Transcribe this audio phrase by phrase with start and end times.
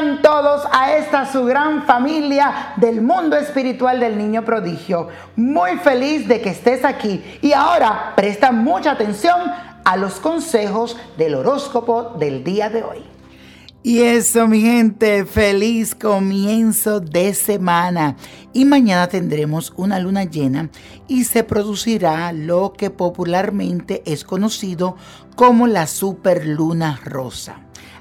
[0.00, 5.08] Todos a esta su gran familia del mundo espiritual del niño prodigio.
[5.36, 9.38] Muy feliz de que estés aquí y ahora presta mucha atención
[9.84, 13.04] a los consejos del horóscopo del día de hoy.
[13.82, 18.16] Y eso, mi gente, feliz comienzo de semana.
[18.54, 20.70] Y mañana tendremos una luna llena
[21.08, 24.96] y se producirá lo que popularmente es conocido
[25.36, 27.60] como la superluna rosa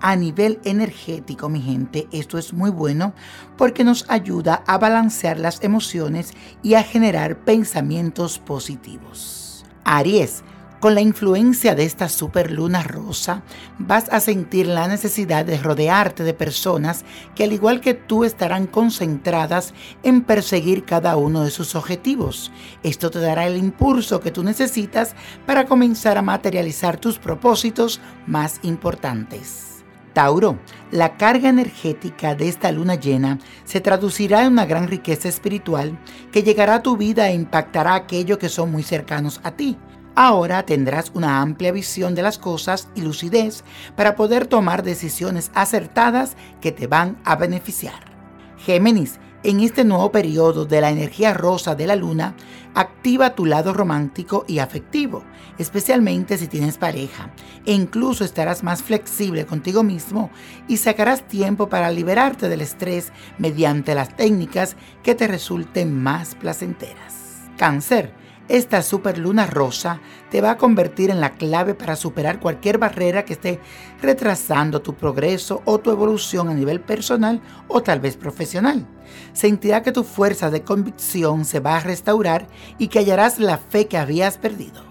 [0.00, 3.14] a nivel energético, mi gente, esto es muy bueno
[3.56, 6.32] porque nos ayuda a balancear las emociones
[6.62, 9.64] y a generar pensamientos positivos.
[9.84, 10.42] Aries,
[10.80, 13.42] con la influencia de esta superluna rosa,
[13.78, 17.04] vas a sentir la necesidad de rodearte de personas
[17.34, 22.50] que al igual que tú estarán concentradas en perseguir cada uno de sus objetivos.
[22.82, 25.14] Esto te dará el impulso que tú necesitas
[25.44, 29.79] para comenzar a materializar tus propósitos más importantes.
[30.12, 30.58] Tauro,
[30.90, 35.98] la carga energética de esta luna llena se traducirá en una gran riqueza espiritual
[36.32, 39.76] que llegará a tu vida e impactará a aquellos que son muy cercanos a ti.
[40.14, 43.64] Ahora tendrás una amplia visión de las cosas y lucidez
[43.96, 48.10] para poder tomar decisiones acertadas que te van a beneficiar.
[48.58, 52.34] Géminis, en este nuevo periodo de la energía rosa de la luna,
[52.74, 55.24] activa tu lado romántico y afectivo,
[55.58, 57.30] especialmente si tienes pareja,
[57.66, 60.30] e incluso estarás más flexible contigo mismo
[60.68, 67.14] y sacarás tiempo para liberarte del estrés mediante las técnicas que te resulten más placenteras.
[67.56, 68.12] Cáncer,
[68.50, 73.34] esta superluna rosa te va a convertir en la clave para superar cualquier barrera que
[73.34, 73.60] esté
[74.02, 78.88] retrasando tu progreso o tu evolución a nivel personal o tal vez profesional.
[79.32, 83.86] Sentirá que tu fuerza de convicción se va a restaurar y que hallarás la fe
[83.86, 84.89] que habías perdido.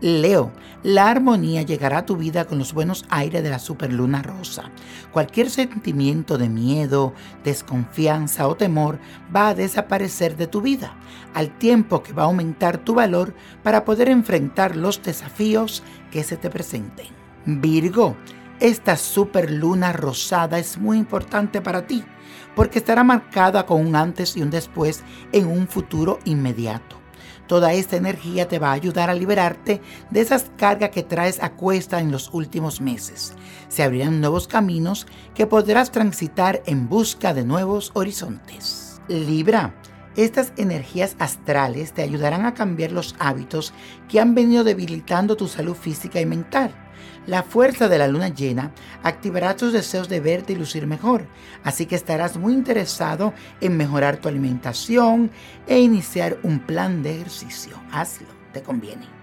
[0.00, 0.52] Leo,
[0.84, 4.70] la armonía llegará a tu vida con los buenos aires de la superluna rosa.
[5.12, 9.00] Cualquier sentimiento de miedo, desconfianza o temor
[9.34, 10.96] va a desaparecer de tu vida,
[11.34, 15.82] al tiempo que va a aumentar tu valor para poder enfrentar los desafíos
[16.12, 17.08] que se te presenten.
[17.44, 18.16] Virgo,
[18.60, 22.04] esta superluna rosada es muy importante para ti
[22.54, 26.97] porque estará marcada con un antes y un después en un futuro inmediato.
[27.48, 31.54] Toda esta energía te va a ayudar a liberarte de esas cargas que traes a
[31.54, 33.34] cuesta en los últimos meses.
[33.68, 39.00] Se abrirán nuevos caminos que podrás transitar en busca de nuevos horizontes.
[39.08, 39.74] Libra.
[40.18, 43.72] Estas energías astrales te ayudarán a cambiar los hábitos
[44.08, 46.74] que han venido debilitando tu salud física y mental.
[47.28, 48.72] La fuerza de la luna llena
[49.04, 51.28] activará tus deseos de verte y lucir mejor,
[51.62, 55.30] así que estarás muy interesado en mejorar tu alimentación
[55.68, 57.80] e iniciar un plan de ejercicio.
[57.92, 59.17] Hazlo, te conviene.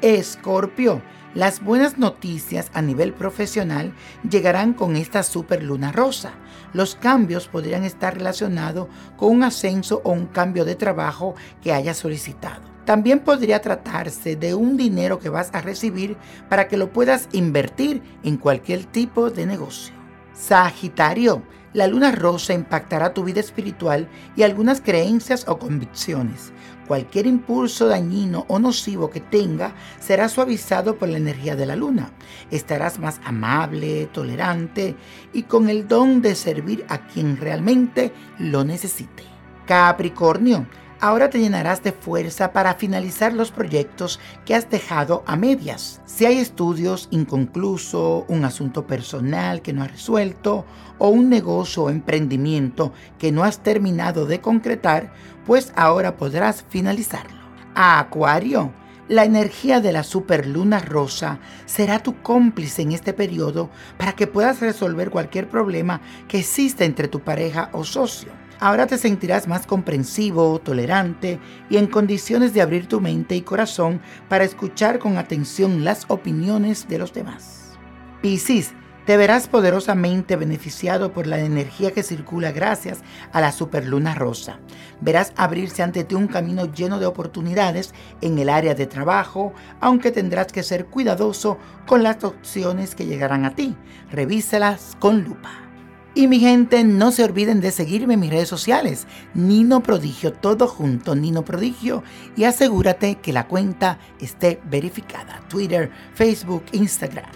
[0.00, 1.02] Escorpio,
[1.34, 3.92] las buenas noticias a nivel profesional
[4.28, 6.34] llegarán con esta super luna rosa.
[6.72, 11.96] Los cambios podrían estar relacionados con un ascenso o un cambio de trabajo que hayas
[11.96, 12.62] solicitado.
[12.84, 16.16] También podría tratarse de un dinero que vas a recibir
[16.48, 19.94] para que lo puedas invertir en cualquier tipo de negocio.
[20.32, 21.42] Sagitario,
[21.72, 26.52] la luna rosa impactará tu vida espiritual y algunas creencias o convicciones.
[26.88, 32.12] Cualquier impulso dañino o nocivo que tenga será suavizado por la energía de la luna.
[32.50, 34.96] Estarás más amable, tolerante
[35.34, 39.22] y con el don de servir a quien realmente lo necesite.
[39.66, 40.66] Capricornio,
[41.00, 46.00] Ahora te llenarás de fuerza para finalizar los proyectos que has dejado a medias.
[46.06, 50.64] Si hay estudios inconclusos, un asunto personal que no has resuelto
[50.98, 55.12] o un negocio o emprendimiento que no has terminado de concretar,
[55.46, 57.38] pues ahora podrás finalizarlo.
[57.76, 58.72] A Acuario,
[59.06, 64.58] la energía de la superluna rosa será tu cómplice en este periodo para que puedas
[64.58, 68.47] resolver cualquier problema que exista entre tu pareja o socio.
[68.60, 71.38] Ahora te sentirás más comprensivo, tolerante
[71.70, 76.88] y en condiciones de abrir tu mente y corazón para escuchar con atención las opiniones
[76.88, 77.78] de los demás.
[78.20, 78.74] Piscis,
[79.06, 82.98] te verás poderosamente beneficiado por la energía que circula gracias
[83.32, 84.58] a la superluna rosa.
[85.00, 90.10] Verás abrirse ante ti un camino lleno de oportunidades en el área de trabajo, aunque
[90.10, 93.76] tendrás que ser cuidadoso con las opciones que llegarán a ti.
[94.10, 95.67] Revísalas con lupa.
[96.14, 100.66] Y mi gente, no se olviden de seguirme en mis redes sociales, Nino Prodigio, todo
[100.66, 102.02] junto, Nino Prodigio,
[102.36, 105.40] y asegúrate que la cuenta esté verificada.
[105.48, 107.30] Twitter, Facebook, Instagram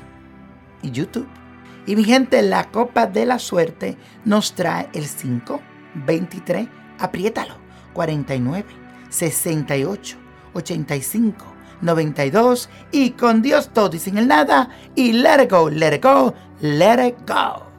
[0.83, 1.29] y YouTube.
[1.87, 5.61] Y mi gente, la copa de la suerte nos trae el 5,
[6.07, 7.55] 23, apriétalo,
[7.93, 8.65] 49,
[9.11, 10.17] 68,
[10.55, 11.45] 85,
[11.83, 16.03] 92 y con Dios todo y sin el nada y let it go, let it
[16.03, 17.72] go, let it go.